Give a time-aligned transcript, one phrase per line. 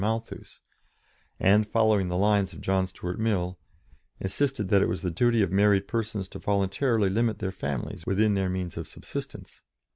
[0.01, 0.61] Malthus,
[1.39, 3.59] and following the lines of John Stuart Mill
[4.19, 8.33] insisted that it was the duty of married persons to voluntarily limit their families within
[8.33, 9.61] their means of subsistence.